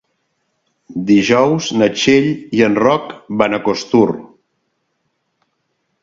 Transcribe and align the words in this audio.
Dijous 1.09 1.67
na 1.81 1.89
Txell 1.99 2.29
i 2.59 2.63
en 2.67 2.77
Roc 2.83 3.11
van 3.41 3.57
a 3.57 3.59
Costur. 3.67 4.07